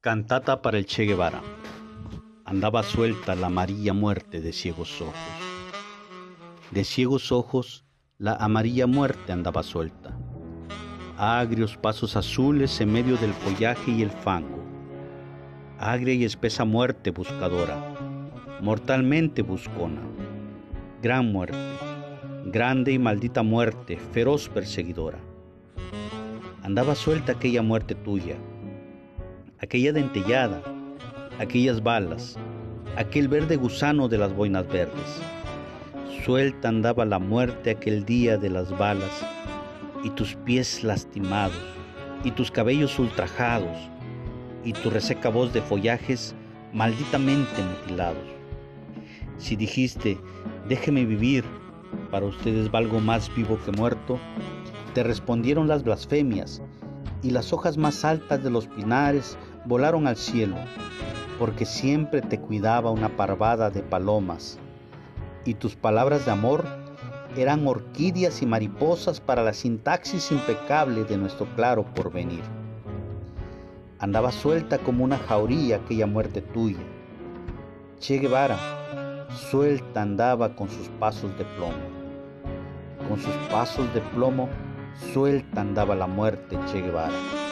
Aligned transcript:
Cantata 0.00 0.62
para 0.62 0.78
el 0.78 0.86
Che 0.86 1.06
Guevara. 1.06 1.42
Andaba 2.44 2.84
suelta 2.84 3.34
la 3.34 3.48
amarilla 3.48 3.92
muerte 3.92 4.40
de 4.40 4.52
ciegos 4.52 5.02
ojos. 5.02 5.16
De 6.70 6.84
ciegos 6.84 7.32
ojos 7.32 7.84
la 8.16 8.34
amarilla 8.34 8.86
muerte 8.86 9.32
andaba 9.32 9.64
suelta. 9.64 10.16
Agrios 11.16 11.76
pasos 11.76 12.14
azules 12.14 12.80
en 12.80 12.92
medio 12.92 13.16
del 13.16 13.32
follaje 13.32 13.90
y 13.90 14.02
el 14.02 14.12
fango. 14.12 14.62
Agria 15.80 16.14
y 16.14 16.24
espesa 16.24 16.64
muerte 16.64 17.10
buscadora, 17.10 17.76
mortalmente 18.60 19.42
buscona. 19.42 20.02
Gran 21.02 21.32
muerte, 21.32 21.58
grande 22.44 22.92
y 22.92 23.00
maldita 23.00 23.42
muerte, 23.42 23.98
feroz 24.12 24.48
perseguidora. 24.48 25.18
Andaba 26.62 26.94
suelta 26.94 27.32
aquella 27.32 27.62
muerte 27.62 27.96
tuya 27.96 28.36
aquella 29.60 29.92
dentellada, 29.92 30.62
aquellas 31.40 31.82
balas, 31.82 32.36
aquel 32.96 33.26
verde 33.26 33.56
gusano 33.56 34.08
de 34.08 34.18
las 34.18 34.32
boinas 34.32 34.66
verdes. 34.68 35.20
Suelta 36.24 36.68
andaba 36.68 37.04
la 37.04 37.18
muerte 37.18 37.70
aquel 37.70 38.04
día 38.04 38.36
de 38.36 38.50
las 38.50 38.76
balas, 38.78 39.24
y 40.04 40.10
tus 40.10 40.36
pies 40.36 40.84
lastimados, 40.84 41.58
y 42.22 42.30
tus 42.30 42.50
cabellos 42.50 42.98
ultrajados, 42.98 43.76
y 44.64 44.72
tu 44.72 44.90
reseca 44.90 45.28
voz 45.28 45.52
de 45.52 45.62
follajes 45.62 46.34
malditamente 46.72 47.62
mutilados. 47.62 48.26
Si 49.38 49.56
dijiste, 49.56 50.18
déjeme 50.68 51.04
vivir, 51.04 51.44
para 52.10 52.26
ustedes 52.26 52.70
valgo 52.70 53.00
más 53.00 53.34
vivo 53.34 53.58
que 53.64 53.72
muerto, 53.72 54.20
te 54.94 55.02
respondieron 55.02 55.66
las 55.66 55.82
blasfemias, 55.82 56.62
y 57.22 57.30
las 57.30 57.52
hojas 57.52 57.76
más 57.76 58.04
altas 58.04 58.42
de 58.44 58.50
los 58.50 58.66
pinares 58.68 59.36
volaron 59.64 60.06
al 60.06 60.16
cielo, 60.16 60.56
porque 61.38 61.64
siempre 61.64 62.20
te 62.22 62.40
cuidaba 62.40 62.90
una 62.90 63.16
parvada 63.16 63.70
de 63.70 63.82
palomas, 63.82 64.58
y 65.44 65.54
tus 65.54 65.76
palabras 65.76 66.24
de 66.24 66.32
amor 66.32 66.64
eran 67.36 67.66
orquídeas 67.66 68.42
y 68.42 68.46
mariposas 68.46 69.20
para 69.20 69.42
la 69.42 69.52
sintaxis 69.52 70.32
impecable 70.32 71.04
de 71.04 71.16
nuestro 71.16 71.46
claro 71.54 71.84
porvenir. 71.94 72.42
Andaba 74.00 74.32
suelta 74.32 74.78
como 74.78 75.04
una 75.04 75.18
jauría 75.18 75.76
aquella 75.76 76.06
muerte 76.06 76.40
tuya. 76.40 76.78
Che 78.00 78.18
Guevara, 78.18 78.56
suelta 79.50 80.02
andaba 80.02 80.54
con 80.54 80.68
sus 80.68 80.88
pasos 81.00 81.36
de 81.36 81.44
plomo. 81.44 81.98
Con 83.08 83.18
sus 83.18 83.34
pasos 83.50 83.92
de 83.94 84.00
plomo, 84.00 84.48
suelta 85.12 85.60
andaba 85.60 85.94
la 85.94 86.06
muerte 86.06 86.58
Che 86.70 86.80
Guevara. 86.80 87.47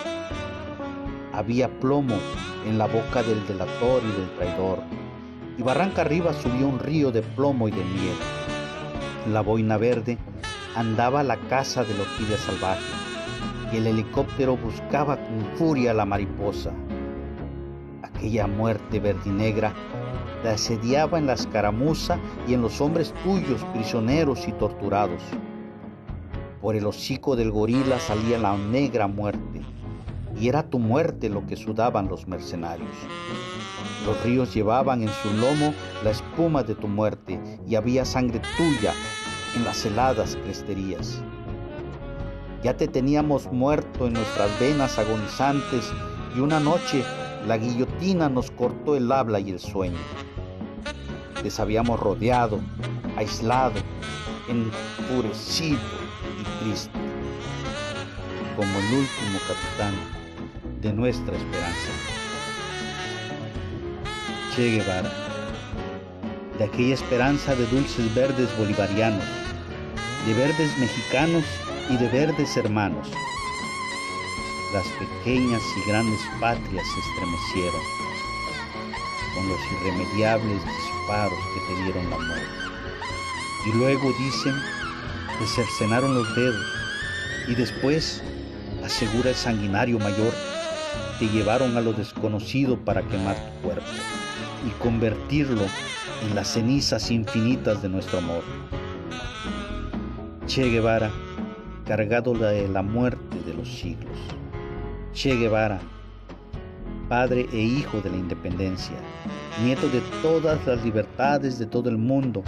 Había 1.37 1.69
plomo 1.69 2.15
en 2.67 2.79
la 2.79 2.87
boca 2.87 3.23
del 3.23 3.47
delator 3.47 4.03
y 4.03 4.21
del 4.21 4.31
traidor, 4.39 4.79
y 5.59 5.63
barranca 5.63 6.01
arriba 6.01 6.33
subió 6.33 6.67
un 6.67 6.79
río 6.79 7.13
de 7.13 7.21
plomo 7.21 7.69
y 7.69 7.73
de 7.73 7.85
miel. 7.85 8.17
La 9.31 9.43
boina 9.43 9.77
verde 9.77 10.17
andaba 10.75 11.23
la 11.23 11.37
casa 11.37 11.85
de 11.85 11.93
la 11.93 12.05
orquídea 12.05 12.39
salvaje, 12.39 12.81
y 13.71 13.77
el 13.77 13.87
helicóptero 13.87 14.57
buscaba 14.57 15.19
con 15.19 15.45
furia 15.59 15.91
a 15.91 15.95
la 15.95 16.07
mariposa. 16.07 16.73
Aquella 18.03 18.47
muerte 18.47 18.99
verdinegra 18.99 19.75
la 20.43 20.53
asediaba 20.53 21.19
en 21.19 21.27
la 21.27 21.35
escaramuza 21.35 22.19
y 22.49 22.55
en 22.55 22.63
los 22.63 22.81
hombres 22.81 23.13
tuyos, 23.23 23.63
prisioneros 23.75 24.49
y 24.49 24.53
torturados. 24.53 25.21
Por 26.63 26.77
el 26.77 26.87
hocico 26.87 27.37
del 27.37 27.51
gorila 27.51 27.99
salía 27.99 28.39
la 28.39 28.57
negra 28.57 29.07
muerte 29.07 29.76
y 30.39 30.49
era 30.49 30.69
tu 30.69 30.79
muerte 30.79 31.29
lo 31.29 31.47
que 31.47 31.57
sudaban 31.57 32.09
los 32.09 32.27
mercenarios. 32.29 32.91
Los 34.05 34.23
ríos 34.23 34.55
llevaban 34.55 35.03
en 35.03 35.09
su 35.09 35.33
lomo 35.33 35.75
la 36.05 36.11
espuma 36.11 36.63
de 36.63 36.75
tu 36.75 36.89
muerte 36.89 37.41
y 37.67 37.75
había 37.75 38.05
sangre 38.05 38.41
tuya 38.57 38.93
en 39.55 39.65
las 39.65 39.85
heladas 39.85 40.37
cresterías. 40.45 41.23
Ya 42.63 42.77
te 42.77 42.89
teníamos 42.89 43.51
muerto 43.51 44.07
en 44.07 44.15
nuestras 44.15 44.51
venas 44.61 44.99
agonizantes 44.99 45.93
y 46.37 46.41
una 46.41 46.61
noche 46.61 47.05
la 47.47 47.57
guillotina 47.57 48.29
nos 48.29 48.51
cortó 48.51 48.97
el 48.97 49.11
habla 49.11 49.41
y 49.41 49.51
el 49.51 49.61
sueño. 49.61 49.99
Les 51.43 51.61
habíamos 51.61 52.01
rodeado, 52.01 52.61
aislado, 53.17 53.81
enfurecido 54.49 55.79
y 56.41 56.65
triste, 56.65 56.99
como 58.57 58.79
el 58.79 58.99
último 58.99 59.39
capitán 59.47 60.16
de 60.81 60.93
nuestra 60.93 61.37
esperanza. 61.37 61.91
Che 64.55 64.71
Guevara, 64.71 65.13
de 66.59 66.65
aquella 66.65 66.95
esperanza 66.95 67.55
de 67.55 67.67
dulces 67.67 68.15
verdes 68.15 68.49
bolivarianos, 68.59 69.25
de 70.27 70.35
verdes 70.35 70.79
mexicanos 70.79 71.45
y 71.91 71.97
de 71.97 72.09
verdes 72.09 72.57
hermanos. 72.57 73.09
Las 74.73 74.87
pequeñas 74.99 75.63
y 75.77 75.89
grandes 75.89 76.21
patrias 76.41 76.87
se 76.87 77.01
estremecieron 77.01 77.81
con 79.35 79.49
los 79.49 79.61
irremediables 79.73 80.63
disparos 80.65 81.39
que 81.55 81.75
te 81.75 81.83
dieron 81.83 82.11
la 82.11 82.19
muerte. 82.19 82.47
Y 83.67 83.73
luego 83.79 84.13
dicen 84.19 84.55
que 85.39 85.47
cercenaron 85.47 86.15
los 86.15 86.35
dedos 86.35 86.67
y 87.49 87.55
después, 87.55 88.23
asegura 88.85 89.31
el 89.31 89.37
sanguinario 89.37 89.99
mayor, 89.99 90.33
te 91.19 91.29
llevaron 91.29 91.77
a 91.77 91.81
lo 91.81 91.93
desconocido 91.95 92.79
para 92.79 93.03
quemar 93.03 93.37
tu 93.37 93.63
cuerpo 93.63 93.87
y 94.67 94.71
convertirlo 94.83 95.63
en 96.29 96.35
las 96.35 96.49
cenizas 96.49 97.11
infinitas 97.11 97.83
de 97.83 97.89
nuestro 97.89 98.19
amor. 98.19 98.43
Che 100.47 100.69
Guevara, 100.69 101.11
cargado 101.87 102.35
de 102.35 102.69
la 102.69 102.83
muerte 102.83 103.39
de 103.47 103.55
los 103.55 103.69
siglos. 103.69 104.19
Che 105.13 105.37
Guevara, 105.37 105.81
padre 107.09 107.47
e 107.51 107.61
hijo 107.61 108.01
de 108.03 108.11
la 108.11 108.17
independencia, 108.17 108.97
nieto 109.65 109.89
de 109.89 110.03
todas 110.21 110.67
las 110.67 110.85
libertades 110.85 111.59
de 111.59 111.67
todo 111.67 111.89
el 111.89 111.97
mundo, 111.97 112.43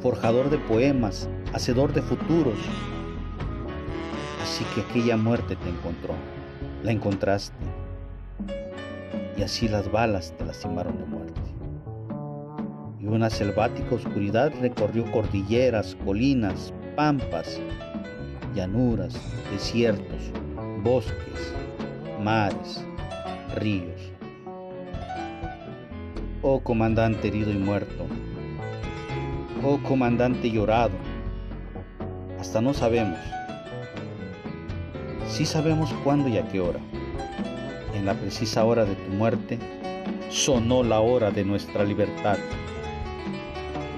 forjador 0.00 0.50
de 0.50 0.58
poemas, 0.58 1.28
hacedor 1.52 1.92
de 1.92 2.02
futuros. 2.02 2.58
Así 4.42 4.64
que 4.74 4.80
aquella 4.80 5.16
muerte 5.16 5.54
te 5.54 5.68
encontró, 5.68 6.14
la 6.82 6.90
encontraste 6.90 7.77
y 9.38 9.42
así 9.44 9.68
las 9.68 9.90
balas 9.90 10.34
te 10.36 10.44
lastimaron 10.44 10.98
de 10.98 11.04
muerte. 11.04 11.40
Y 13.00 13.06
una 13.06 13.30
selvática 13.30 13.94
oscuridad 13.94 14.52
recorrió 14.60 15.08
cordilleras, 15.12 15.96
colinas, 16.04 16.74
pampas, 16.96 17.60
llanuras, 18.54 19.14
desiertos, 19.52 20.32
bosques, 20.82 21.54
mares, 22.20 22.84
ríos. 23.54 24.12
Oh 26.42 26.60
comandante 26.60 27.28
herido 27.28 27.52
y 27.52 27.58
muerto, 27.58 28.06
oh 29.64 29.78
comandante 29.86 30.50
llorado, 30.50 30.94
hasta 32.40 32.60
no 32.60 32.74
sabemos, 32.74 33.18
sí 35.28 35.44
sabemos 35.44 35.92
cuándo 36.04 36.28
y 36.28 36.38
a 36.38 36.48
qué 36.48 36.60
hora 36.60 36.78
en 37.98 38.06
la 38.06 38.14
precisa 38.14 38.64
hora 38.64 38.84
de 38.84 38.94
tu 38.94 39.10
muerte, 39.10 39.58
sonó 40.30 40.82
la 40.82 41.00
hora 41.00 41.30
de 41.30 41.44
nuestra 41.44 41.84
libertad. 41.84 42.38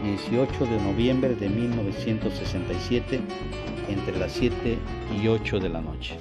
18 0.03 0.65
de 0.65 0.81
noviembre 0.81 1.35
de 1.35 1.49
1967, 1.49 3.21
entre 3.89 4.19
las 4.19 4.33
7 4.33 4.79
y 5.21 5.29
8 5.29 5.61
de 5.61 5.69
la 5.69 5.83
noche. 5.83 6.17